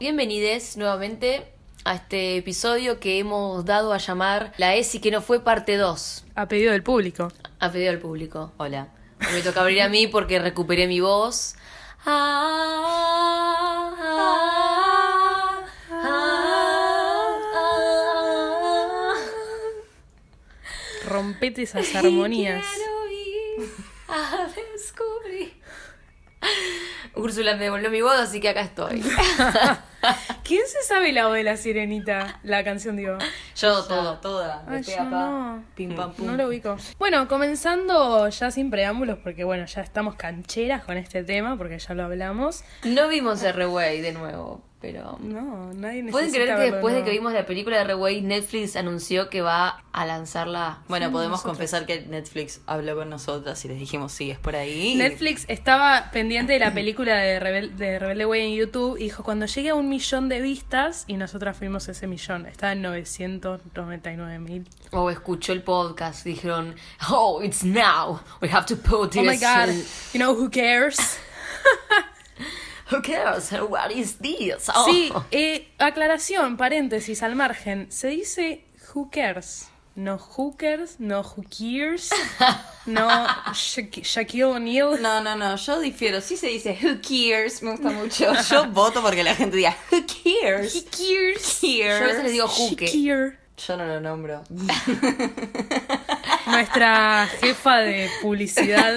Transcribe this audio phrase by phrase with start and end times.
[0.00, 1.46] Bienvenidos nuevamente
[1.84, 6.24] a este episodio que hemos dado a llamar La ESI que no fue parte 2,
[6.34, 7.30] A pedido del público.
[7.58, 8.50] a pedido del público.
[8.56, 8.88] Hola.
[9.20, 11.54] Hoy Me toca abrir a mí porque recuperé mi voz.
[12.06, 17.26] Ah, ah, ah.
[21.06, 22.64] Rompete esas armonías.
[22.74, 23.70] Quiero ir
[24.08, 25.60] a descubrir.
[27.14, 29.04] Úrsula me devolvió mi voz, así que acá estoy.
[30.90, 32.40] ¿Quién se sabe la voz de la sirenita?
[32.42, 33.16] La canción, digo.
[33.54, 34.18] Yo todo.
[34.18, 35.62] Toda, de Ay, yo no.
[35.76, 36.26] pim pam pum.
[36.26, 36.76] No lo ubico.
[36.98, 41.94] Bueno, comenzando ya sin preámbulos, porque bueno, ya estamos cancheras con este tema, porque ya
[41.94, 42.64] lo hablamos.
[42.82, 45.18] No vimos R-Way de nuevo, pero...
[45.20, 47.04] No, nadie necesita ¿Pueden creer que verlo después de nuevo.
[47.04, 50.78] que vimos la película de R-Way, Netflix anunció que va a lanzarla?
[50.88, 51.58] Bueno, podemos nosotros.
[51.58, 54.94] confesar que Netflix habló con nosotras y les dijimos, sí, es por ahí.
[54.96, 59.22] Netflix estaba pendiente de la película de, Rebel de Rebelde Way en YouTube y dijo,
[59.22, 64.38] cuando llegue a un millón de vistas, y nosotras fuimos ese millón, estaba en 999
[64.38, 64.68] mil.
[64.92, 66.74] O escuchó el podcast, dijeron,
[67.10, 69.68] oh, it's now, we have to put Oh my this, god,
[70.14, 70.96] you know who cares?
[72.90, 74.68] who cares, what is this?
[74.74, 74.84] Oh.
[74.84, 77.90] Sí, eh, aclaración, paréntesis al margen.
[77.90, 79.66] Se dice who cares.
[79.96, 82.10] No hookers, no who cares,
[82.86, 83.08] no
[83.52, 85.02] Sha- Shaquille O'Neal.
[85.02, 86.20] No, no, no, yo difiero.
[86.20, 88.32] Sí se dice who cares, me gusta mucho.
[88.50, 90.74] Yo voto porque la gente diga who cares.
[90.76, 91.60] He cares.
[91.60, 92.46] Yo a veces les digo.
[92.48, 93.38] Shakir.
[93.66, 94.42] Yo no lo nombro.
[96.46, 98.94] Nuestra jefa de publicidad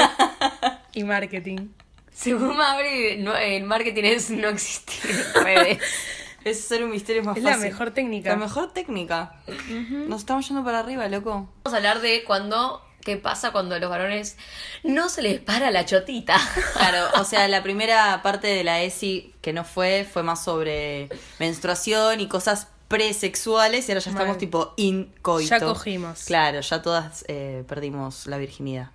[0.93, 1.69] y marketing.
[2.13, 5.79] Según Mabri, no, el marketing es no existir en redes.
[6.43, 7.69] Es ser un misterio más Es la fácil.
[7.69, 8.29] mejor técnica.
[8.31, 9.35] La mejor técnica.
[10.09, 11.47] Nos estamos yendo para arriba, loco.
[11.63, 14.35] Vamos a hablar de cuando, qué pasa cuando a los varones
[14.83, 16.35] no se les para la chotita.
[16.73, 21.07] Claro, o sea, la primera parte de la ESI que no fue, fue más sobre
[21.39, 24.37] menstruación y cosas presexuales y ahora ya estamos Mal.
[24.37, 25.49] tipo in coito.
[25.49, 26.25] Ya cogimos.
[26.25, 28.89] Claro, ya todas eh, perdimos la virginidad,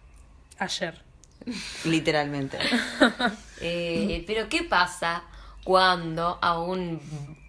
[0.59, 1.01] Ayer.
[1.85, 2.59] Literalmente.
[3.61, 5.25] Eh, pero ¿qué pasa
[5.65, 7.01] cuando a un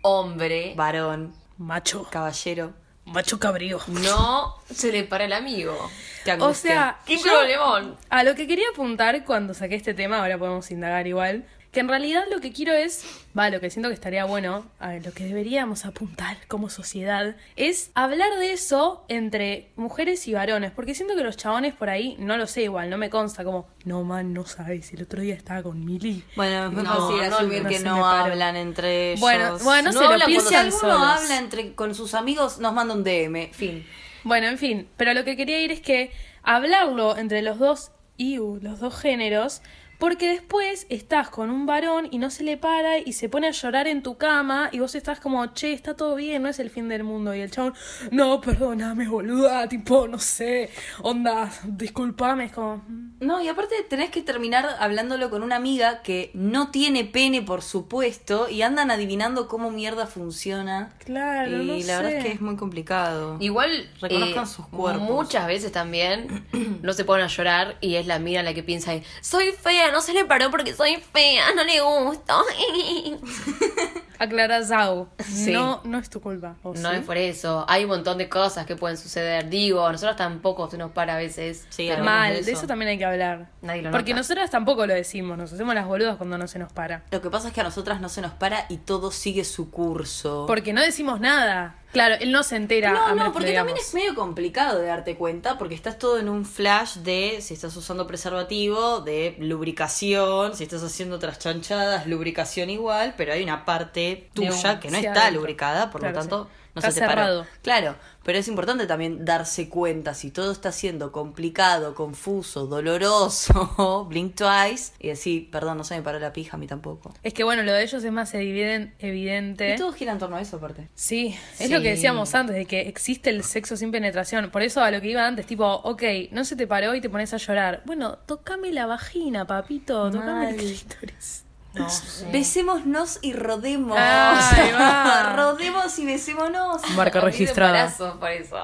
[0.01, 2.07] hombre Varón, Macho.
[2.09, 2.73] caballero,
[3.05, 3.79] Macho cabrío.
[3.89, 5.77] no se le para el amigo?
[6.25, 7.95] qué O sea, ¡Qué problemón!
[8.09, 11.87] A lo que quería apuntar cuando saqué este tema, ahora podemos indagar igual, que en
[11.87, 13.03] realidad lo que quiero es,
[13.37, 17.35] va, lo que siento que estaría bueno, a ver, lo que deberíamos apuntar como sociedad,
[17.55, 22.15] es hablar de eso entre mujeres y varones, porque siento que los chabones por ahí,
[22.17, 25.35] no lo sé igual, no me consta, como, no man, no sabes, el otro día
[25.35, 26.23] estaba con Mili.
[26.35, 29.19] Bueno, es muy No, fácil no, asumir no que no me hablan entre ellos.
[29.21, 31.01] Bueno, bueno, No se lo hablan cuando si alguno solos.
[31.21, 33.85] habla entre, con sus amigos, nos manda un DM, fin.
[34.23, 38.57] Bueno, en fin, pero lo que quería ir es que hablarlo entre los dos, iu,
[38.61, 39.61] los dos géneros,
[39.99, 43.51] porque después estás con un varón y no se le para y se pone a
[43.51, 46.69] llorar en tu cama y vos estás como, che, está todo bien, no es el
[46.69, 47.35] fin del mundo.
[47.35, 47.73] Y el chabón,
[48.11, 50.69] no, perdóname, boluda, tipo, no sé,
[51.01, 53.09] onda, disculpame, es como, "Mm".
[53.19, 57.61] No, y aparte tenés que terminar hablándolo con una amiga que no tiene pene, por
[57.61, 60.93] supuesto, y andan adivinando cómo mierda funciona.
[61.03, 63.35] claro, y no la verdad es que es muy complicado.
[63.41, 65.09] Igual Reconozcan eh, sus cuerpos.
[65.09, 66.45] Muchas veces también
[66.81, 70.01] no se ponen a llorar y es la mira la que piensa soy fea, no
[70.01, 72.33] se le paró porque soy fea, no le gusto.
[74.19, 75.53] Aclara Zau, Sí.
[75.53, 76.55] no, no es tu culpa.
[76.63, 76.97] ¿o No sí?
[76.97, 79.47] es por eso, hay un montón de cosas que pueden suceder.
[79.49, 81.65] Digo, a nosotros tampoco se nos para a veces.
[81.69, 82.59] Sí, Mal, de de eso.
[82.59, 83.49] eso también hay que hablar.
[83.61, 84.19] Nadie lo Porque nota.
[84.21, 87.03] nosotras tampoco lo decimos, nos hacemos las boludas cuando no se nos para.
[87.11, 89.71] Lo que pasa es que a nosotras no se nos para y todo sigue su
[89.71, 90.43] curso.
[90.47, 91.75] Porque no decimos nada.
[91.91, 92.89] Claro, él no se entera.
[92.91, 95.97] a No, menos no, que porque también es medio complicado de darte cuenta, porque estás
[95.97, 101.39] todo en un flash de si estás usando preservativo, de lubricación, si estás haciendo otras
[101.39, 105.41] chanchadas, lubricación igual, pero hay una parte tuya un- que no está adentro.
[105.41, 106.68] lubricada, por Claro, lo tanto sí.
[106.81, 107.45] No Está se cerrado.
[107.61, 114.35] Claro, pero es importante también darse cuenta si todo está siendo complicado, confuso, doloroso, blink
[114.35, 117.13] twice, y decir, perdón, no se me paró la pija, a mí tampoco.
[117.23, 119.73] Es que bueno, lo de ellos es más eviden- evidente.
[119.73, 120.89] Y todo gira en torno a eso, aparte.
[120.95, 121.73] Sí, es Sí.
[121.73, 124.49] lo que decíamos antes, de que existe el sexo sin penetración.
[124.51, 127.09] Por eso a lo que iba antes, tipo, ok, no se te paró y te
[127.09, 127.81] pones a llorar.
[127.85, 130.55] Bueno, tocame la vagina, papito, tocame el Mal.
[130.57, 131.45] clítoris.
[131.73, 132.25] No sé.
[132.31, 133.95] Besémonos y rodemos.
[133.97, 135.33] Ahí va.
[135.37, 136.81] rodemos y besémonos.
[136.95, 137.93] Marca registrada.
[138.19, 138.57] por eso.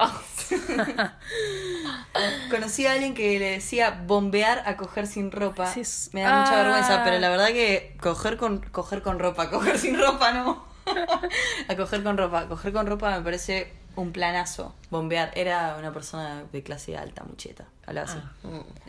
[2.50, 5.66] Conocí a alguien que le decía bombear a coger sin ropa.
[5.72, 6.62] Sí, es- Me da mucha Ah.
[6.62, 10.64] vergüenza, pero la verdad que coger con, coger con ropa, coger sin ropa no.
[11.68, 12.46] a coger con ropa.
[12.48, 14.74] Coger con ropa me parece un planazo.
[14.90, 15.32] Bombear.
[15.34, 17.64] Era una persona de clase alta, mucheta.
[17.86, 18.18] Hablaba así.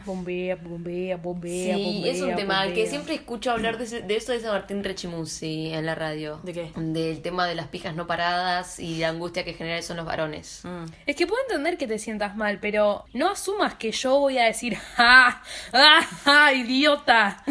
[0.06, 2.74] Bombea, bombea, bombea, Sí, bombea, es un tema bombea.
[2.75, 6.39] que siempre escucho hablar de, ese- de eso de San Martín Rechimusi en la radio.
[6.44, 6.71] ¿De qué?
[6.75, 10.06] Del tema de las pijas no paradas y la angustia que genera eso en los
[10.06, 10.62] varones.
[10.63, 10.86] Mm.
[11.06, 14.45] Es que puedo entender que te sientas mal, pero no asumas que yo voy a
[14.45, 15.42] decir, ¡ah!
[15.74, 16.00] ¡ah!
[16.25, 17.44] ah, idiota!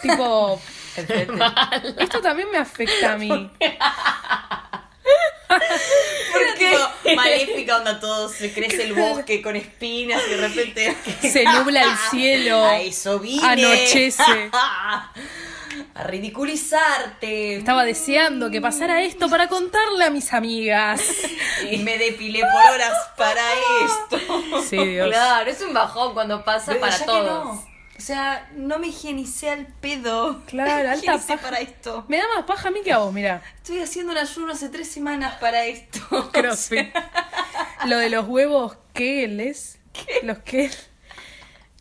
[0.00, 0.58] tipo,
[1.98, 3.50] esto también me afecta a mí.
[6.32, 10.96] Porque maléfica onda todo, se crece el bosque con espinas y de repente
[11.30, 12.64] Se nubla el cielo.
[12.64, 13.46] a eso vine.
[13.46, 14.22] Anochece.
[15.94, 17.56] a ridiculizarte.
[17.56, 21.02] Estaba deseando que pasara esto para contarle a mis amigas.
[21.70, 23.42] Y me depilé por horas para
[23.84, 24.62] esto.
[24.68, 25.08] Sí, Dios.
[25.08, 27.58] Claro, es un bajón cuando pasa Pero para todos.
[27.96, 28.02] No.
[28.02, 30.42] O sea, no me higienicé al pedo.
[30.46, 31.36] Claro, alta paja.
[31.38, 32.04] para esto.
[32.08, 33.42] Me da más paja a mí que a vos, mira.
[33.56, 36.30] Estoy haciendo un ayuno hace tres semanas para esto.
[36.32, 36.94] Crossfit.
[37.86, 39.78] Lo de los huevos Kegels.
[40.22, 40.70] Los que.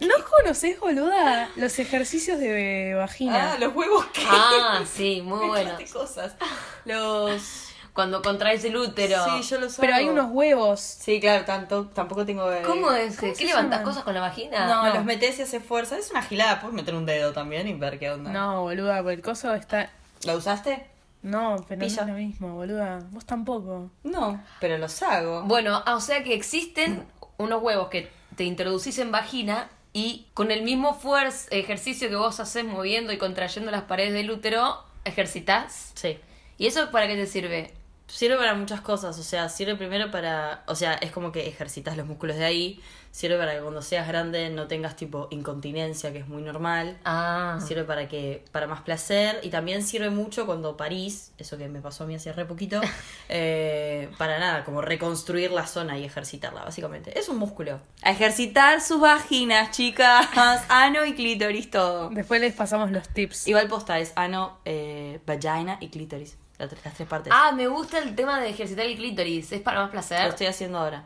[0.01, 3.53] ¿No conoces, boluda, los ejercicios de vagina?
[3.53, 4.25] Ah, los huevos que.
[4.27, 5.77] Ah, sí, muy bueno.
[5.77, 6.35] de cosas.
[6.83, 7.64] Los.
[7.95, 9.23] Cuando contraes el útero.
[9.23, 10.81] Sí, yo los Pero hay unos huevos.
[10.81, 12.51] Sí, claro, tanto, tampoco tengo.
[12.51, 13.17] eh, ¿Cómo es?
[13.17, 14.67] ¿Cómo ¿Qué levantas cosas con la vagina?
[14.67, 15.97] No, los metes y hace fuerza.
[15.97, 16.59] Es una gilada.
[16.59, 18.31] Puedes meter un dedo también y ver qué onda.
[18.31, 19.89] No, boluda, porque el coso está.
[20.25, 20.85] ¿Lo usaste?
[21.21, 22.01] No, pero Pilla.
[22.01, 22.99] no es lo mismo, boluda.
[23.11, 23.89] Vos tampoco.
[24.03, 25.43] No, pero los hago.
[25.43, 27.05] Bueno, ah, o sea que existen
[27.37, 32.41] unos huevos que te introducís en vagina y con el mismo fuerza, ejercicio que vos
[32.41, 35.93] haces moviendo y contrayendo las paredes del útero, ejercitas.
[35.95, 36.19] Sí.
[36.57, 37.73] ¿Y eso para qué te sirve?
[38.07, 41.97] Sirve para muchas cosas, o sea, sirve primero para, o sea, es como que ejercitas
[41.97, 42.79] los músculos de ahí,
[43.09, 47.59] sirve para que cuando seas grande no tengas tipo incontinencia, que es muy normal, Ah,
[47.65, 51.81] sirve para que, para más placer, y también sirve mucho cuando parís, eso que me
[51.81, 52.79] pasó a mí hace re poquito,
[53.29, 57.17] eh, para nada, como reconstruir la zona y ejercitarla, básicamente.
[57.17, 57.79] Es un músculo.
[58.03, 60.27] A ejercitar sus vaginas, chicas,
[60.69, 62.09] ano y clítoris, todo.
[62.09, 63.47] Después les pasamos los tips.
[63.47, 67.33] Igual posta es ano, eh, vagina y clítoris, las, tres- las tres partes.
[67.35, 69.51] Ah, me gusta el tema de ejercitar el clítoris.
[69.51, 70.27] ¿Es para más Lo placer?
[70.27, 71.03] estoy haciendo ahora.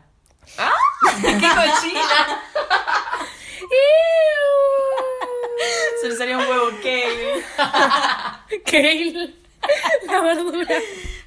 [1.20, 2.42] ¡Qué cochina!
[6.00, 7.44] Se le salió un huevo Kale.
[8.64, 9.34] Kale.
[10.06, 10.74] La verdura.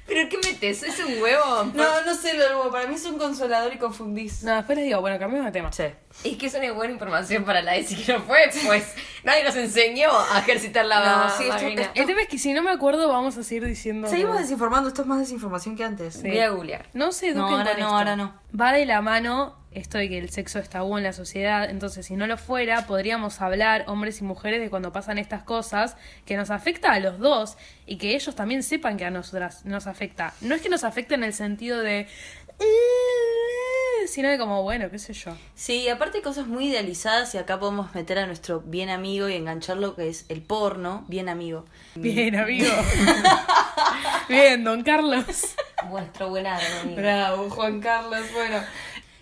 [0.06, 0.82] ¿Pero qué metes?
[0.82, 1.64] ¿Es un huevo?
[1.74, 2.70] No, no sé lo huevo.
[2.70, 4.42] Para mí es un consolador y confundís.
[4.42, 5.72] No, después les digo, bueno, cambiamos de tema.
[5.72, 5.84] Sí.
[6.24, 8.84] Es que es una buena información para la ESI que no fue, pues
[9.24, 11.90] nadie nos enseñó a ejercitar la No, sí, esto- vagina.
[11.94, 14.06] El tema es que si no me acuerdo, vamos a seguir diciendo.
[14.08, 14.88] Seguimos desinformando.
[14.88, 16.14] Esto es más desinformación que antes.
[16.14, 16.28] Sí.
[16.28, 16.86] Voy a googlear.
[16.92, 17.96] No se eduquen No, ahora con no, esto.
[17.96, 18.34] ahora no.
[18.58, 22.06] Va de la mano esto de que el sexo es tabú en la sociedad, entonces
[22.06, 26.36] si no lo fuera, podríamos hablar, hombres y mujeres, de cuando pasan estas cosas, que
[26.36, 27.56] nos afecta a los dos
[27.86, 30.32] y que ellos también sepan que a nosotras nos afecta.
[30.40, 32.06] No es que nos afecte en el sentido de...
[32.58, 35.36] "Eh", sino de como, bueno, qué sé yo.
[35.54, 39.96] Sí, aparte cosas muy idealizadas y acá podemos meter a nuestro bien amigo y engancharlo
[39.96, 41.04] que es el porno.
[41.08, 41.64] Bien amigo.
[41.94, 42.70] Bien, amigo.
[44.28, 45.54] Bien, don Carlos.
[45.88, 46.96] Vuestro buen amigo.
[46.96, 48.20] Bravo, Juan Carlos.
[48.32, 48.58] Bueno,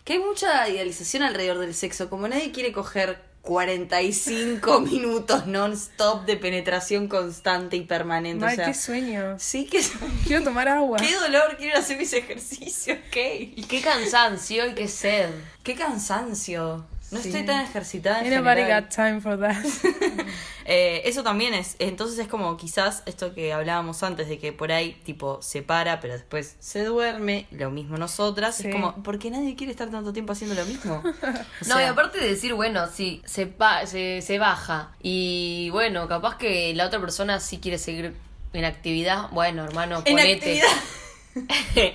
[0.05, 2.09] que hay mucha idealización alrededor del sexo.
[2.11, 8.45] Como nadie quiere coger 45 minutos non-stop de penetración constante y permanente.
[8.45, 9.37] Ay, o sea, qué sueño.
[9.39, 9.81] sí que
[10.27, 10.99] Quiero tomar agua.
[10.99, 13.55] qué dolor, quiero hacer mis ejercicios, ¿qué?
[13.69, 15.31] Qué cansancio y qué sed.
[15.63, 16.85] Qué cansancio.
[17.11, 17.29] No Sí.
[17.29, 18.82] estoy tan ejercitada en Ain't nobody general.
[18.85, 19.63] got time for that.
[20.65, 24.73] Eh, eso también es, entonces es como quizás esto que hablábamos antes de que por
[24.73, 28.69] ahí tipo se para pero después se duerme, lo mismo nosotras, Sí.
[28.69, 31.03] es como, porque nadie quiere estar tanto tiempo haciendo lo mismo?
[31.63, 34.93] O No, y aparte de decir, bueno, sí, se, pa- se, se baja.
[35.03, 38.15] Y bueno, capaz que la otra persona sí quiere seguir
[38.53, 39.29] en actividad.
[39.31, 40.61] Bueno, hermano, en ponete.
[40.61, 41.93] actividad.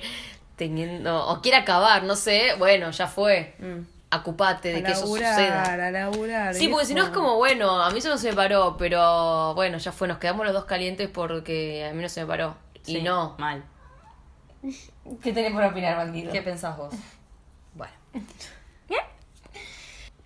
[0.56, 1.26] Teniendo.
[1.28, 2.54] O quiere acabar, no sé.
[2.58, 3.54] Bueno, ya fue.
[3.58, 3.97] Mm.
[4.10, 5.74] Acupate de a que eso suceda.
[5.74, 6.54] a laburar.
[6.54, 9.54] Sí, porque si no es como, bueno, a mí se no se me paró, pero
[9.54, 12.56] bueno, ya fue, nos quedamos los dos calientes porque a mí no se me paró.
[12.86, 13.36] Y no.
[13.38, 13.64] Mal.
[15.22, 16.32] ¿Qué tenés por opinar, bandido?
[16.32, 16.94] ¿Qué pensás vos?
[17.74, 17.92] Bueno.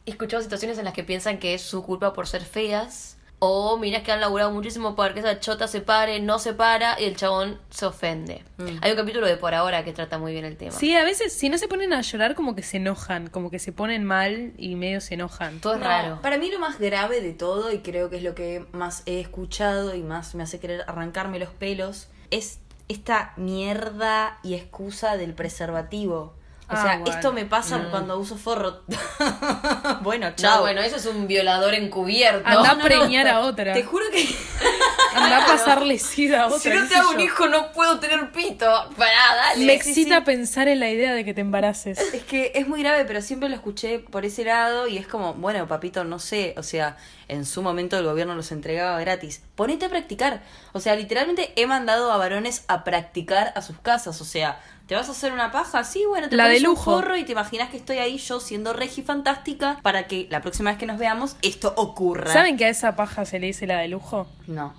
[0.05, 3.17] He escuchado situaciones en las que piensan que es su culpa por ser feas.
[3.45, 7.01] O miras que han laburado muchísimo para que esa chota se pare, no se para
[7.01, 8.45] y el chabón se ofende.
[8.59, 8.79] Mm.
[8.81, 10.71] Hay un capítulo de Por Ahora que trata muy bien el tema.
[10.71, 13.59] Sí, a veces si no se ponen a llorar como que se enojan, como que
[13.59, 15.59] se ponen mal y medio se enojan.
[15.59, 16.23] Todo es No, raro.
[16.23, 19.19] Para mí lo más grave de todo, y creo que es lo que más he
[19.19, 25.35] escuchado y más me hace querer arrancarme los pelos, es esta mierda y excusa del
[25.35, 26.35] preservativo.
[26.73, 27.15] O Ah, sea, bueno.
[27.15, 28.81] esto me pasa cuando uso forro.
[30.03, 30.61] bueno, No, chao.
[30.63, 32.47] bueno, eso es un violador encubierto.
[32.49, 33.75] Anda No, a preñar no, a otra.
[33.75, 34.27] Te juro que
[35.15, 36.59] Anda a pasarle sida a otra.
[36.59, 38.67] Si no te hago un hijo, no puedo tener pito.
[38.97, 39.67] Pará, dale.
[39.67, 40.23] Me sí, excita sí.
[40.25, 41.99] pensar en la idea de que te embaraces.
[41.99, 45.35] Es que es muy grave, pero siempre lo escuché por ese lado y es como,
[45.35, 46.97] bueno, papito, no sé, o sea,
[47.33, 49.43] en su momento el gobierno los entregaba gratis.
[49.55, 50.43] Ponete a practicar.
[50.73, 54.95] O sea, literalmente he mandado a varones a practicar a sus casas, o sea, ¿te
[54.95, 55.85] vas a hacer una paja?
[55.85, 58.41] Sí, bueno, te La pones de un forro y te imaginas que estoy ahí yo
[58.41, 62.33] siendo regi fantástica para que la próxima vez que nos veamos esto ocurra.
[62.33, 64.29] ¿Saben que a esa paja se le dice la de lujo?
[64.47, 64.75] No.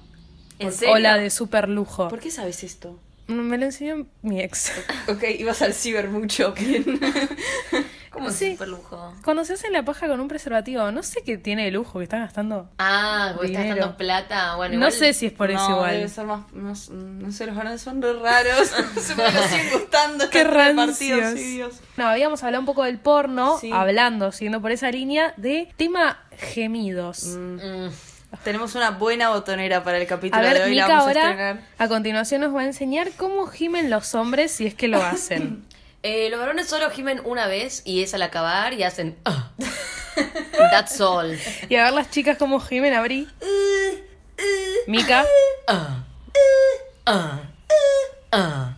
[0.60, 1.00] ¿En O serio?
[1.00, 2.08] la de super lujo.
[2.10, 3.00] ¿Por qué sabes esto?
[3.28, 4.72] Me lo enseñó mi ex.
[5.08, 6.54] Ok, ibas al ciber mucho.
[8.14, 8.24] bien.
[8.24, 8.52] ¿Cómo es Sí.
[8.52, 9.14] super lujo?
[9.24, 12.04] Cuando se hacen la paja con un preservativo, no sé qué tiene de lujo que
[12.04, 12.70] están gastando.
[12.80, 13.76] Ah, porque estás Dinero.
[13.88, 14.56] gastando plata.
[14.56, 15.92] Bueno, No sé si es por eso igual.
[15.92, 18.68] debe ser más, más- no sé, los varones son re raros.
[19.00, 20.30] Se me siguen gustando.
[20.30, 21.10] Qué rancios.
[21.10, 21.74] repartidos, sí, Dios.
[21.98, 23.72] No, habíamos hablado un poco del porno, Sí.
[23.72, 27.36] hablando, siguiendo por esa línea, de tema gemidos.
[27.38, 27.90] Mm.
[28.44, 30.74] Tenemos una buena botonera para el capítulo A de ver, hoy.
[30.76, 31.60] la vamos a ahora estrenar.
[31.78, 35.64] a continuación nos va a enseñar cómo gimen los hombres si es que lo hacen.
[36.04, 39.18] Eh, los varones solo gimen una vez y es al acabar y hacen.
[39.24, 39.52] Ah".
[40.72, 41.40] That's all.
[41.70, 43.30] Y a ver las chicas como gimen, Abri.
[44.86, 45.26] Mica.
[45.68, 46.04] Ah.
[47.06, 47.40] Ah.
[48.32, 48.76] ah.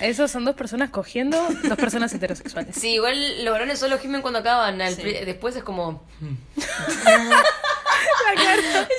[0.00, 2.76] Esos son dos personas cogiendo, dos personas heterosexuales.
[2.76, 4.78] Sí, igual los varones solo gimen cuando acaban.
[4.78, 6.06] Después es como.
[6.20, 6.36] Hmm".
[6.56, 6.68] Es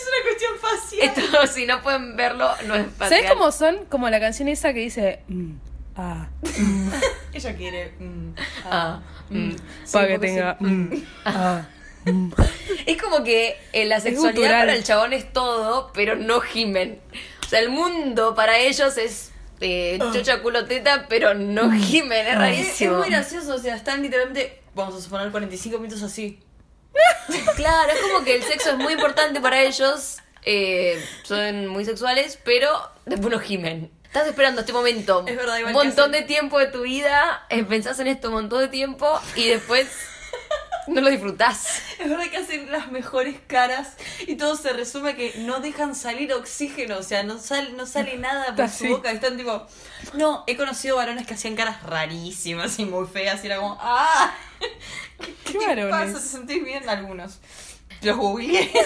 [0.08, 1.00] una cuestión fácil.
[1.02, 3.18] Esto, si no pueden verlo, no es fácil.
[3.18, 3.86] ¿Sabes cómo son?
[3.86, 5.22] Como la canción esa que dice.
[5.28, 5.54] Hmm"
[5.98, 6.28] ah,
[7.34, 7.94] Ella quiere.
[8.00, 8.34] mm,
[8.66, 9.02] Ah.
[9.30, 9.52] mm.
[9.92, 10.58] para que tenga.
[10.60, 10.66] sí.
[10.66, 11.66] mm, ah.
[12.86, 17.00] Es como que eh, la sexualidad para el chabón es todo, pero no gimen.
[17.46, 22.20] O sea, el mundo para ellos es eh, chocha, culo, teta, pero no gimen.
[22.20, 22.98] Es Es, es rarísimo.
[23.00, 26.40] muy gracioso, o sea, están literalmente, vamos a suponer, 45 minutos así.
[27.58, 30.18] Claro, es como que el sexo es muy importante para ellos.
[30.46, 32.70] eh, son muy sexuales, pero
[33.06, 33.92] después no gimen.
[34.08, 35.24] Estás esperando este momento.
[35.28, 37.46] Es verdad, igual un montón de tiempo de tu vida.
[37.50, 39.88] eh, pensás en esto un montón de tiempo y después
[40.88, 41.82] no lo disfrutás.
[42.00, 43.90] Es verdad que hacen las mejores caras
[44.26, 47.86] y todo se resume a que no dejan salir oxígeno, o sea, no sale, no
[47.86, 49.12] sale nada por su boca.
[49.12, 49.68] Están tipo.
[50.14, 53.78] No, he conocido varones que hacían caras rarísimas y muy feas y era como.
[53.82, 54.34] ¡Ah!
[55.20, 55.92] ¿Qué ¿Qué varones?
[55.92, 56.14] pasa?
[56.14, 56.88] ¿Te sentís bien?
[56.90, 57.40] Algunos.
[58.02, 58.72] Los googleé.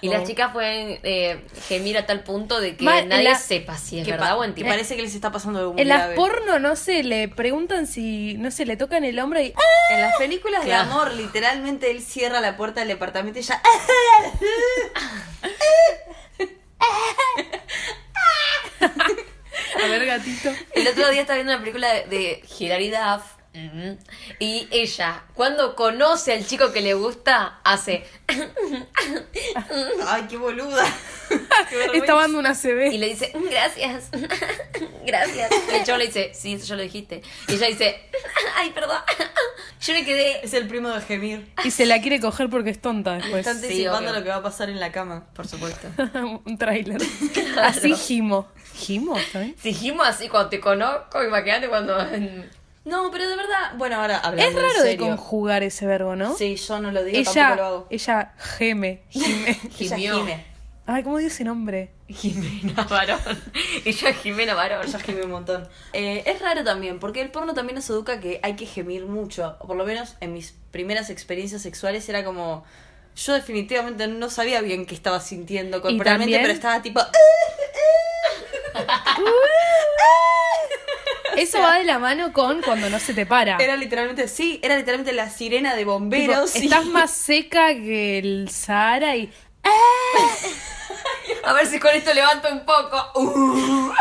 [0.00, 3.78] Y las chicas pueden eh, gemir a tal punto de que Ma- nadie la- sepa
[3.78, 4.68] si es Que verdad o que mentira.
[4.68, 8.34] parece que les está pasando algo muy En las porno, no sé, le preguntan si,
[8.34, 9.54] no sé, le tocan el hombro y...
[9.88, 10.84] En las películas Claro.
[10.84, 13.62] de amor, literalmente él cierra la puerta del departamento y ya.
[18.80, 20.50] A ver, gatito.
[20.72, 23.22] El otro día estaba viendo una película de, de Hilary Duff.
[24.40, 28.04] Y ella, cuando conoce al chico que le gusta, hace.
[30.06, 30.84] Ay, qué boluda.
[31.70, 31.98] Qué.
[31.98, 32.92] Estaba dando una CB.
[32.92, 34.10] Y le dice, "Mm, gracias,
[35.06, 35.50] gracias.
[35.72, 37.22] Y el chavo le dice, sí, eso ya lo dijiste.
[37.48, 38.08] Y ella dice,
[38.56, 38.98] ay, perdón.
[39.80, 40.44] Yo me quedé.
[40.44, 41.52] Es el primo de gemir.
[41.64, 43.46] Y se la quiere coger porque es tonta después.
[43.46, 45.88] Está Sí, anticipando lo que va a pasar en la cama, por supuesto.
[46.44, 47.00] un tráiler.
[47.62, 48.48] Así gimo.
[48.74, 49.16] ¿Gimo?
[49.32, 49.52] ¿sabes?
[49.62, 51.96] Si Jimo así cuando te conozco, imagínate cuando.
[52.84, 55.06] No, pero de verdad, bueno, ahora hablando Es raro en de serio.
[55.06, 56.36] conjugar ese verbo, ¿no?
[56.36, 57.86] Sí, yo no lo digo, tampoco lo ella, hago.
[57.90, 59.50] ella geme, gime.
[59.80, 60.16] Ella Gimió.
[60.18, 60.44] gime.
[60.86, 61.92] Ay, ¿cómo dice ese nombre?
[62.08, 63.18] Jimena Varón.
[63.86, 64.86] Ella es Jimena Varón.
[64.86, 65.66] Ella gime un montón.
[65.94, 69.56] Eh, es raro también, porque el porno también nos educa que hay que gemir mucho.
[69.60, 72.64] O por lo menos en mis primeras experiencias sexuales era como...
[73.16, 77.00] Yo definitivamente no sabía bien qué estaba sintiendo corporalmente, también- pero estaba tipo...
[81.36, 83.56] Eso va de la mano con cuando no se te para.
[83.58, 86.54] Era literalmente, sí, era literalmente la sirena de Tipo, bomberos.
[86.56, 89.32] y- estás más seca que el Sahara y...
[91.44, 93.92] A ver si con esto levanto un poco.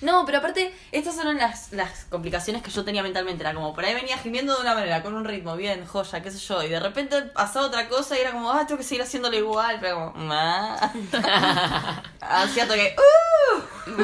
[0.00, 0.04] Uh.
[0.04, 3.42] No, pero aparte, estas eran las, las complicaciones que yo tenía mentalmente.
[3.42, 6.30] Era como, por ahí venía gimiendo de una manera, con un ritmo, bien, joya, qué
[6.30, 6.62] sé yo.
[6.62, 9.78] Y de repente pasaba otra cosa y era como, ah, tengo que seguir haciéndolo igual.
[9.80, 10.92] Pero como, ah.
[12.20, 14.02] Hacía toque, uh.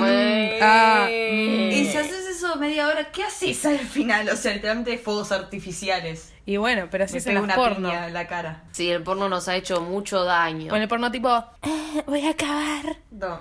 [0.63, 4.29] Ah, Y si haces eso media hora, ¿qué haces al final?
[4.29, 6.33] O sea, literalmente fuegos artificiales.
[6.45, 7.89] Y bueno, pero así las una porno.
[7.89, 8.65] piña en la cara.
[8.73, 10.71] Sí, el porno nos ha hecho mucho daño.
[10.71, 11.29] Con el porno tipo...
[11.29, 12.97] "Ah, voy a acabar.
[13.11, 13.41] No.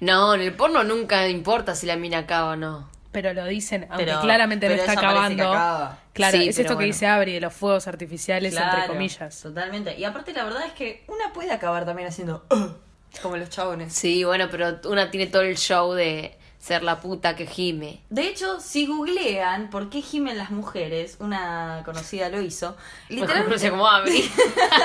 [0.00, 2.88] No, en el porno nunca importa si la mina acaba o no.
[3.12, 5.52] Pero lo dicen, aunque Pero- claramente pero no está ella parece que acabando.
[5.58, 5.98] acaba.
[6.12, 6.86] Claro, Sí, es pero esto que bueno.
[6.92, 9.40] dice Abri de los fuegos artificiales, entre Claro, comillas.
[9.42, 9.98] Totalmente.
[9.98, 12.76] Y aparte, la verdad es que una puede acabar también haciendo, "Ugh",
[13.20, 13.92] como los chabones.
[13.92, 18.02] Sí, bueno, pero una tiene todo el show de, ser la puta que gime.
[18.10, 22.76] De hecho, si googlean por qué gimen las mujeres, una conocida lo hizo,
[23.08, 23.44] Mejor literalmente...
[23.46, 24.30] conocida como Abri.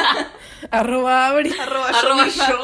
[0.72, 1.52] Arroba Abri.
[1.60, 2.50] Arroba Arroba yo misma.
[2.50, 2.58] yo.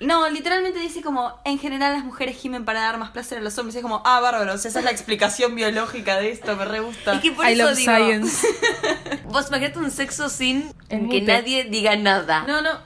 [0.00, 3.56] No, literalmente dice como, en general las mujeres gimen para dar más placer a los
[3.58, 3.74] hombres.
[3.76, 6.64] Y es como, ah, bárbaro, o sea, esa es la explicación biológica de esto, me
[6.64, 7.14] re gusta.
[7.14, 8.46] Es que por I eso love digo, science.
[9.26, 11.32] vos imagínate un sexo sin En que mute.
[11.32, 12.44] nadie diga nada.
[12.46, 12.78] No, no,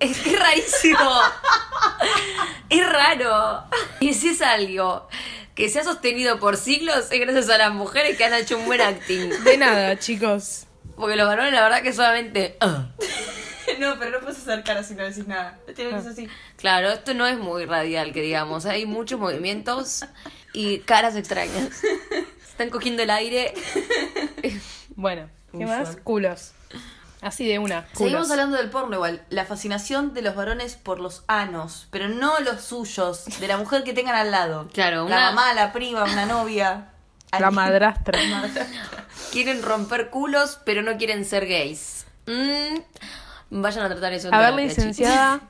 [0.00, 0.98] Es que es rarísimo.
[2.70, 3.64] es raro.
[4.00, 5.08] Y si es algo
[5.54, 8.66] que se ha sostenido por siglos, es gracias a las mujeres que han hecho un
[8.66, 9.30] buen acting.
[9.42, 10.66] De nada, chicos.
[10.96, 12.56] Porque los varones, la verdad, que solamente.
[12.60, 12.86] ah.
[13.78, 15.58] no, pero no puedes hacer cara si no decís nada.
[15.74, 16.28] Tiene que ser así.
[16.56, 18.66] Claro, esto no es muy radial, que digamos.
[18.66, 20.04] Hay muchos movimientos
[20.52, 21.82] y caras extrañas.
[22.48, 23.54] Están cogiendo el aire.
[24.96, 25.96] Bueno, ¿qué más?
[26.02, 26.50] Culos.
[27.20, 27.86] Así de una.
[27.94, 28.30] Seguimos Culos.
[28.32, 29.22] hablando del porno igual.
[29.30, 33.84] La fascinación de los varones por los anos, pero no los suyos, de la mujer
[33.84, 34.68] que tengan al lado.
[34.72, 36.88] Claro, La una- mamá, la prima, una novia.
[37.38, 38.18] La madrastra.
[39.32, 42.06] Quieren romper culos, pero no quieren ser gays.
[42.26, 42.78] Mm,
[43.50, 45.40] vayan a tratar eso en A ver, licenciada,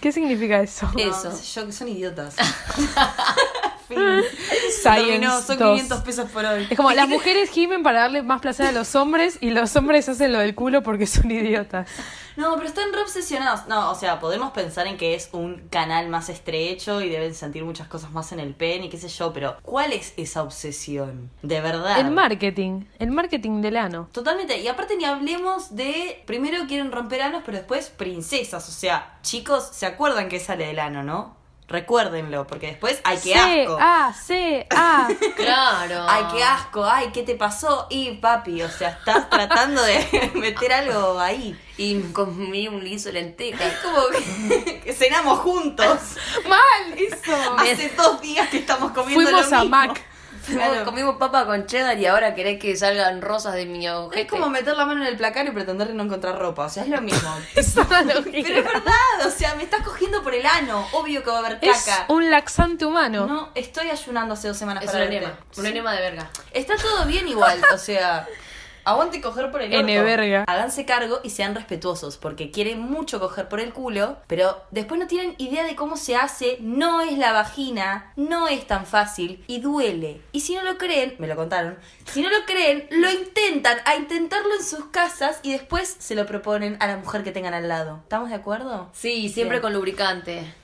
[0.00, 0.90] ¿qué significa eso?
[0.92, 1.30] No, Eso.
[1.30, 2.36] qué sé yo, que son idiotas.
[3.90, 3.98] fin.
[4.82, 5.68] Science Terminó, son 2.
[5.72, 6.66] 500 pesos por hoy.
[6.70, 10.08] Es como las mujeres gimen para darle más placer a los hombres y los hombres
[10.08, 11.88] hacen lo del culo porque son idiotas.
[12.36, 13.66] No, pero están re obsesionados.
[13.66, 17.64] No, o sea, podemos pensar en que es un canal más estrecho y deben sentir
[17.64, 21.30] muchas cosas más en el pen y qué sé yo, pero ¿cuál es esa obsesión?
[21.42, 22.00] De verdad.
[22.00, 24.08] El marketing, el marketing del ano.
[24.12, 24.58] Totalmente.
[24.58, 26.22] Y aparte ni hablemos de.
[26.26, 28.68] Primero quieren romper anos, pero después princesas.
[28.68, 31.39] O sea, chicos, ¿se acuerdan que sale del ano, no?
[31.70, 33.78] Recuérdenlo, porque después hay que C, asco.
[33.80, 35.08] A, C, A.
[35.36, 36.04] Claro.
[36.08, 37.86] Ay, qué asco, ay, ¿qué te pasó?
[37.88, 41.56] Y papi, o sea, estás tratando de meter algo ahí.
[41.76, 43.64] Y comí un liso lenteja.
[43.64, 46.16] Es como que, que cenamos juntos.
[46.48, 47.56] Mal, eso.
[47.56, 49.64] Hace dos días que estamos comiendo Fuimos lo a.
[49.64, 50.09] Mac.
[50.50, 50.84] Claro.
[50.84, 54.22] Comimos papa con cheddar y ahora querés que salgan rosas de mi ojete.
[54.22, 56.66] Es como meter la mano en el placar y pretender no encontrar ropa.
[56.66, 57.30] O sea, es lo mismo.
[57.54, 57.74] Es.
[57.74, 60.86] Pero es verdad, o sea, me estás cogiendo por el ano.
[60.92, 62.04] Obvio que va a haber Es caca.
[62.08, 63.26] un laxante humano.
[63.26, 65.38] No, estoy ayunando hace dos semanas Es para un enema.
[65.56, 66.30] Un enema de verga.
[66.52, 68.26] Está todo bien igual, o sea,
[68.84, 69.86] aguante coger por el orto.
[69.86, 70.44] N verga.
[70.46, 75.06] Háganse cargo y sean respetuosos, porque quieren mucho coger por el culo, pero después no
[75.06, 79.60] tienen idea de cómo se hace, no es la vagina, no es tan fácil y
[79.60, 80.20] duele.
[80.32, 83.96] Y si no lo creen, me lo contaron, si no lo creen, lo intentan a
[83.96, 87.68] intentarlo en sus casas y después se lo proponen a la mujer que tengan al
[87.68, 88.00] lado.
[88.02, 88.90] ¿Estamos de acuerdo?
[88.92, 89.62] Sí, siempre Bien.
[89.62, 90.54] con lubricante.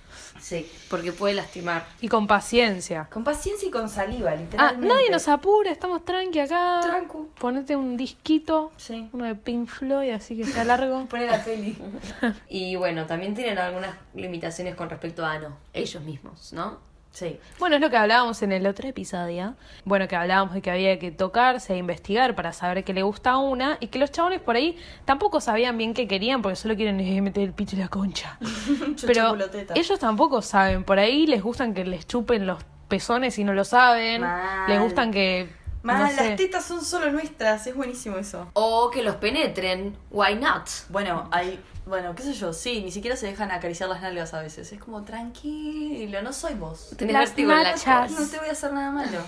[0.49, 0.71] Sí.
[0.89, 1.85] Porque puede lastimar.
[2.01, 3.09] Y con paciencia.
[3.13, 4.87] Con paciencia y con saliva, Ah, literalmente.
[4.87, 6.79] nadie nos apura, estamos tranqui acá.
[6.83, 7.31] Trancu.
[7.41, 9.09] Ponete un disquito, Sí.
[9.13, 11.05] uno de Pink Floyd, así que sea largo.
[11.11, 11.77] Pone la peli.
[12.49, 15.57] Y bueno, también tienen algunas limitaciones con respecto a ano.
[15.73, 16.79] Ellos mismos, ¿no?
[17.17, 17.41] Sí.
[17.59, 19.55] Bueno, es lo que hablábamos en el otro episodio.
[19.87, 23.31] Bueno, que hablábamos de que había que tocarse e investigar para saber qué le gusta
[23.31, 24.77] a una y que los chabones por ahí
[25.07, 28.39] tampoco sabían bien qué querían porque solo quieren eh, meter el pito y la concha.
[29.07, 29.35] Pero
[29.75, 30.85] ellos tampoco saben.
[30.85, 34.21] Por ahí les gustan que les chupen los pezones y no lo saben.
[34.21, 34.69] Mal.
[34.69, 35.49] Les gustan que...
[35.85, 36.17] No sé.
[36.17, 38.51] las tetas son solo nuestras, es buenísimo eso.
[38.53, 39.97] O que los penetren.
[40.11, 40.69] Why not?
[40.91, 44.43] Bueno, hay, bueno, qué sé yo, sí, ni siquiera se dejan acariciar las nalgas a
[44.43, 44.71] veces.
[44.73, 46.91] Es como tranquilo, no soy vos.
[46.97, 48.09] Tenés vértigo en la cola.
[48.09, 49.19] No te voy a hacer nada malo.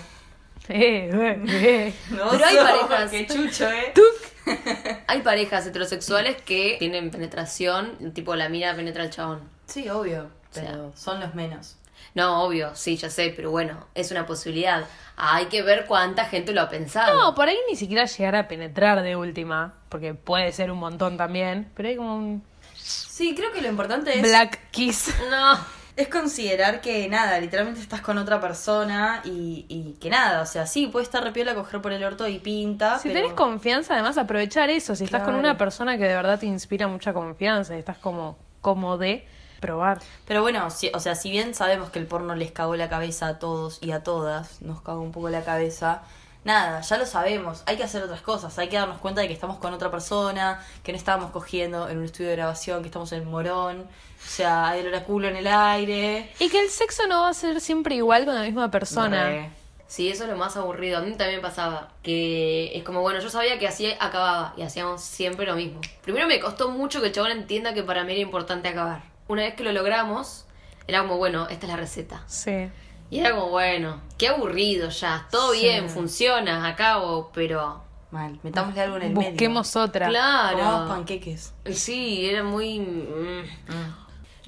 [0.67, 1.93] Eh, eh, eh.
[2.11, 3.93] No Pero hay parejas- Qué chucho, eh.
[5.07, 9.41] Hay parejas heterosexuales que tienen penetración, tipo la mina penetra al chabón.
[9.67, 10.29] Sí, obvio.
[10.51, 10.71] sea.
[10.71, 11.75] Pero son los menos.
[12.15, 14.85] No, obvio, sí, ya sé, pero bueno, es una posibilidad.
[15.15, 17.15] Hay que ver cuánta gente lo ha pensado.
[17.15, 21.17] No, por ahí ni siquiera llegar a penetrar de última, porque puede ser un montón
[21.17, 22.43] también, pero hay como un
[22.89, 25.13] Sí, creo que lo importante es, black kiss.
[25.29, 25.57] No.
[25.95, 30.65] es considerar que nada, literalmente estás con otra persona y, y que nada, o sea,
[30.65, 32.97] sí, puede estar repiola coger por el orto y pinta.
[32.99, 33.21] Si pero...
[33.21, 34.95] tenés confianza, además aprovechar eso.
[34.95, 38.37] Si estás con una persona que de verdad te inspira mucha confianza y estás como
[38.61, 39.27] cómodo de
[39.59, 39.99] probar.
[40.25, 43.27] Pero bueno, si- o sea, si bien sabemos que el porno les cagó la cabeza
[43.27, 46.01] a todos y a todas, nos cagó un poco la cabeza,
[46.43, 49.33] nada, ya lo sabemos, hay que hacer otras cosas, hay que darnos cuenta de que
[49.33, 53.11] estamos con otra persona, que no estábamos cogiendo en un estudio de grabación, que estamos
[53.11, 56.29] en Morón, o sea, hay el oráculo en el aire.
[56.39, 59.23] Y que el sexo no va a ser siempre igual con la misma persona.
[59.23, 59.49] Re.
[59.87, 60.99] Sí, eso es lo más aburrido.
[60.99, 61.89] A mí también pasaba.
[62.03, 65.81] Que es como, bueno, yo sabía que así acababa y hacíamos siempre lo mismo.
[66.03, 69.01] Primero me costó mucho que el chabón entienda que para mí era importante acabar.
[69.27, 70.45] Una vez que lo logramos,
[70.85, 72.23] era como, bueno, esta es la receta.
[72.27, 72.69] Sí.
[73.11, 75.27] Y era como, bueno, qué aburrido ya.
[75.31, 75.61] Todo Sí.
[75.61, 77.83] bien, funciona, acabo, pero.
[78.11, 79.29] Mal, metámosle algo en el medio.
[79.31, 80.07] Busquemos otra.
[80.07, 80.87] Comamos Claro.
[80.87, 81.53] panqueques.
[81.73, 82.79] Sí, era muy.
[82.79, 83.43] mm.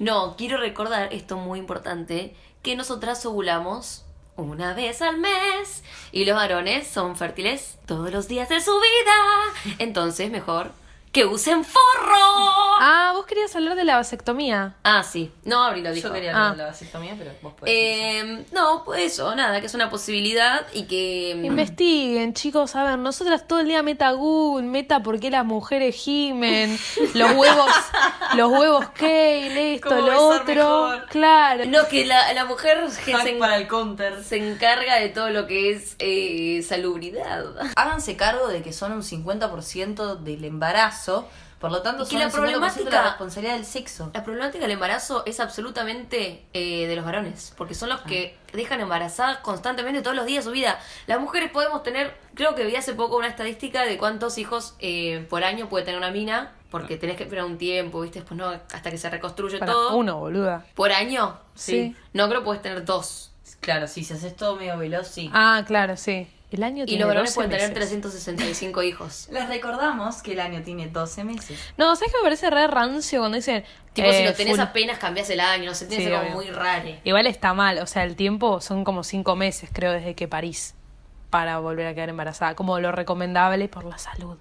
[0.00, 4.04] No, quiero recordar esto muy importante, que nosotras ovulamos
[4.36, 9.76] una vez al mes y los varones son fértiles todos los días de su vida.
[9.78, 10.72] Entonces, mejor
[11.12, 12.16] que usen forro.
[12.84, 14.74] Ah, vos querías hablar de la vasectomía.
[14.82, 15.30] Ah, sí.
[15.44, 16.08] No, Abril lo dijo.
[16.08, 16.36] Yo quería Ah.
[16.50, 17.72] hablar de la vasectomía, pero vos podés.
[17.76, 21.34] Eh, no, pues eso, nada, que es una posibilidad y que...
[21.36, 25.44] mm, Investiguen, chicos, a ver, nosotras todo el día meta Google, meta por qué las
[25.44, 26.78] mujeres gimen,
[27.14, 27.70] los huevos,
[28.34, 30.44] los huevos Kale, esto, ¿Cómo lo otro.
[30.54, 31.06] mejor?
[31.10, 31.64] Claro.
[31.66, 34.24] No, que la, la mujer que se, para el counter.
[34.24, 37.44] se encarga de todo lo que es eh, salubridad.
[37.76, 41.01] Háganse cargo de que son un 50% del embarazo,
[41.60, 44.10] por lo tanto Y que son la el 50% de la problemática- responsabilidad del sexo.
[44.14, 48.80] La problemática del embarazo es absolutamente eh, de los varones, porque son los que dejan
[48.80, 50.78] embarazadas constantemente todos los días de su vida.
[51.06, 55.26] Las mujeres podemos tener, creo que vi hace poco una estadística de cuántos hijos eh,
[55.30, 58.20] por año puede tener una mina, porque tenés que esperar un tiempo, ¿viste?
[58.20, 59.96] Después no, hasta que se reconstruye Para todo.
[59.96, 60.64] uno, boluda.
[60.74, 61.38] ¿Por año?
[61.54, 61.94] Sí.
[62.12, 63.30] No creo que puedes tener dos.
[63.60, 65.30] Claro, si se haces todo medio veloz, sí.
[65.32, 66.26] Ah, claro, sí.
[66.52, 67.88] El año Y tiene los varones 12 pueden tener meses.
[68.00, 69.28] 365 hijos.
[69.32, 71.58] Les recordamos que el año tiene 12 meses.
[71.76, 73.64] No, ¿sabes qué me parece re rancio cuando dicen.
[73.94, 76.18] Tipo, si eh, lo tenés full- apenas cambias el año, no sé, tiene que ser
[76.20, 76.88] como muy raro.
[77.04, 80.74] Igual está mal, o sea, el tiempo son como cinco meses, creo, desde que parís
[81.30, 84.36] para volver a quedar embarazada, como lo recomendable por la salud.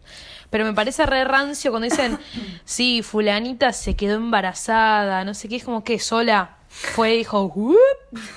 [0.50, 2.20] Pero me parece re rancio cuando dicen,
[2.66, 7.44] sí, fulanita se quedó embarazada, no sé qué, es como que sola fue y dijo,
[7.44, 7.78] "Whoop,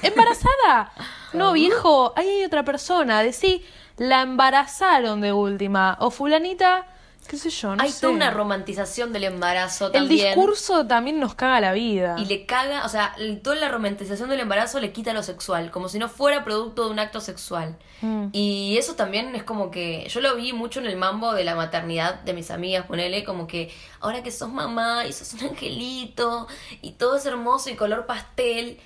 [0.03, 0.93] ¿embarazada?
[1.33, 3.65] No, viejo, ahí hay otra persona, decí,
[3.97, 6.87] la embarazaron de última, o fulanita,
[7.29, 8.01] qué sé yo, no Hay sé.
[8.03, 10.27] toda una romantización del embarazo El también.
[10.35, 12.17] discurso también nos caga la vida.
[12.19, 15.71] Y le caga, o sea, el- toda la romantización del embarazo le quita lo sexual,
[15.71, 17.77] como si no fuera producto de un acto sexual.
[18.03, 18.27] Mm.
[18.33, 21.55] Y eso también es como que, yo lo vi mucho en el mambo de la
[21.55, 26.47] maternidad de mis amigas, ponele como que ahora que sos mamá y sos un angelito
[26.83, 28.79] y todo es hermoso y color pastel.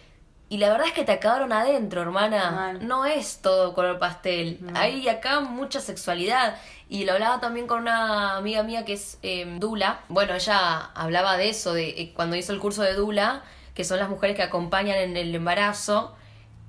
[0.50, 2.50] Y la verdad es que te acabaron adentro, hermana.
[2.50, 2.86] Mal.
[2.86, 4.58] No es todo color pastel.
[4.74, 6.56] Hay acá mucha sexualidad.
[6.88, 10.00] Y lo hablaba también con una amiga mía que es eh, Dula.
[10.08, 13.42] Bueno, ella hablaba de eso, de eh, cuando hizo el curso de Dula,
[13.74, 16.16] que son las mujeres que acompañan en el embarazo,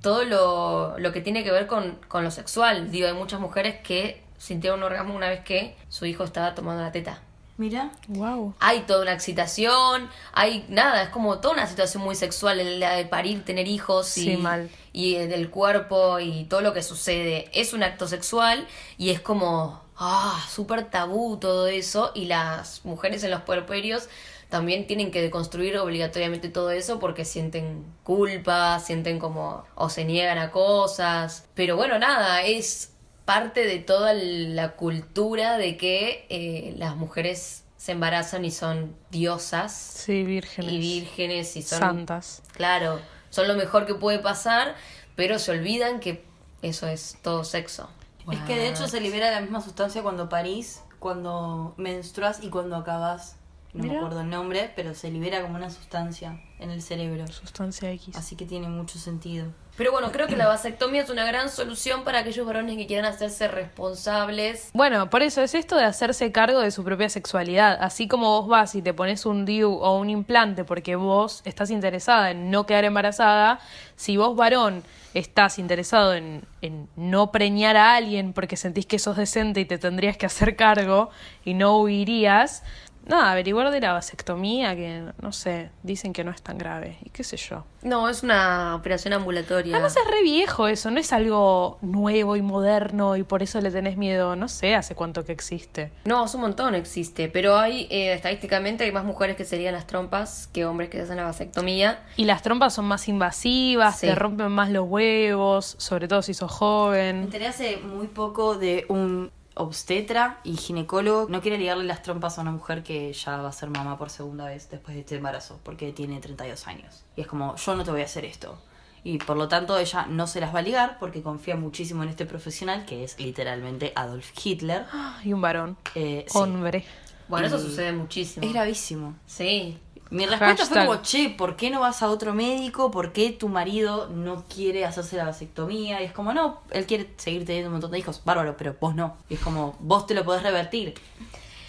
[0.01, 2.91] todo lo, lo que tiene que ver con, con lo sexual.
[2.91, 6.83] Digo, hay muchas mujeres que sintieron un orgasmo una vez que su hijo estaba tomando
[6.83, 7.21] la teta.
[7.59, 7.91] Mira.
[8.07, 8.53] Wow.
[8.61, 13.03] Hay toda una excitación, hay nada, es como toda una situación muy sexual, la de
[13.05, 14.69] parir, tener hijos y, Sí, mal.
[14.93, 17.49] y eh, del cuerpo y todo lo que sucede.
[17.53, 18.65] Es un acto sexual
[18.97, 24.07] y es como, ah, súper tabú todo eso y las mujeres en los puerperios
[24.47, 30.37] también tienen que deconstruir obligatoriamente todo eso porque sienten culpa, sienten como o se niegan
[30.37, 31.45] a cosas.
[31.55, 32.93] Pero bueno, nada, es
[33.29, 39.71] parte de toda la cultura de que eh, las mujeres se embarazan y son diosas
[39.71, 40.71] Sí, vírgenes.
[40.73, 42.41] y vírgenes y son Santas.
[42.53, 44.75] claro, son lo mejor que puede pasar,
[45.15, 46.25] pero se olvidan que
[46.63, 47.89] eso es todo sexo.
[48.31, 52.75] Es que de hecho se libera la misma sustancia cuando parís, cuando menstruas y cuando
[52.75, 53.35] acabas.
[53.73, 57.27] No me acuerdo el nombre, pero se libera como una sustancia en el cerebro.
[57.27, 58.15] Sustancia X.
[58.15, 59.45] Así que tiene mucho sentido.
[59.79, 63.05] Pero bueno, creo que la vasectomía es una gran solución para aquellos varones que quieran
[63.05, 64.71] hacerse responsables.
[64.73, 67.77] Bueno, por eso es esto de hacerse cargo de su propia sexualidad.
[67.79, 71.71] Así como vos vas y te pones un DIU o un implante porque vos estás
[71.71, 73.61] interesada en no quedar embarazada,
[73.95, 79.15] si vos varón estás interesado en, en no preñar a alguien porque sentís que sos
[79.15, 81.09] decente y te tendrías que hacer cargo
[81.45, 82.63] y no huirías,
[83.09, 87.09] nada, averiguar de la vasectomía que, no sé, dicen que no es tan grave y
[87.09, 87.65] qué sé yo.
[87.81, 89.75] No, es una operación ambulatoria.
[89.75, 93.71] Además es re viejo eso, no es algo nuevo y moderno y por eso le
[93.71, 95.91] tenés miedo, no sé hace cuánto que existe.
[96.05, 99.87] No, es un montón existe, pero hay eh, estadísticamente hay más mujeres que serían las
[99.87, 102.03] trompas que hombres que se hacen la vasectomía.
[102.15, 104.07] Y las trompas son más invasivas, Sí.
[104.07, 107.15] te rompen más los huevos, sobre todo si sos Me joven.
[107.23, 111.27] enteré hace muy poco de un obstetra y ginecólogo.
[111.29, 114.09] No quiere ligarle las trompas a una mujer que ya va a ser mamá por
[114.09, 117.03] segunda vez después de este embarazo, porque tiene 32 años.
[117.15, 118.61] Y es como, yo no te voy a hacer esto.
[119.03, 122.09] Y por lo tanto ella no se las va a ligar porque confía muchísimo en
[122.09, 124.85] este profesional que es literalmente Adolf Hitler.
[125.23, 126.37] Y un varón, Eh, sí.
[126.37, 126.83] hombre.
[127.29, 128.45] Bueno, eso sucede muchísimo.
[128.45, 129.15] Es gravísimo.
[129.27, 129.77] Sí.
[130.11, 132.89] Mi respuesta fue como, che, ¿por qué no vas a otro médico?
[132.89, 136.01] ¿Por qué tu marido no quiere hacerse la vasectomía?
[136.01, 138.21] Y es como, no, él quiere seguir teniendo un montón de hijos.
[138.25, 139.17] Bárbaro, pero vos no.
[139.29, 140.95] Y es como, vos te lo podés revertir.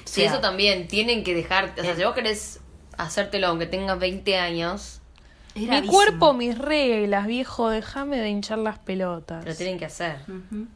[0.05, 0.89] Sí, O sea, eso también.
[0.89, 1.75] Tienen que dejar.
[1.79, 2.61] O sea, si vos querés
[2.97, 5.01] hacértelo aunque tengas 20 años,
[5.55, 9.45] Mi cuerpo, mis reglas, viejo, déjame de hinchar las pelotas.
[9.45, 10.21] lo tienen que hacer.
[10.29, 10.67] Ujú.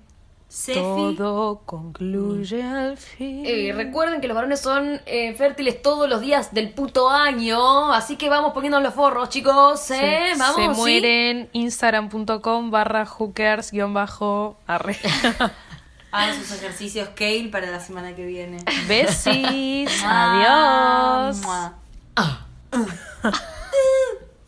[0.54, 1.16] Sefi.
[1.18, 3.42] Todo concluye al fin.
[3.44, 7.92] Eh, recuerden que los varones son eh, fértiles todos los días del puto año.
[7.92, 9.90] Así que vamos poniendo los forros, chicos.
[9.90, 10.30] ¿eh?
[10.34, 10.54] Se- vamos.
[10.56, 10.68] se ¿sí?
[10.80, 14.96] mueren instagram.com barra hookers guion bajo arre.
[16.12, 18.58] Hagan sus ejercicios Kale para la semana que viene.
[18.86, 19.90] Besis.
[20.06, 21.42] Adiós.
[22.14, 22.46] Ah.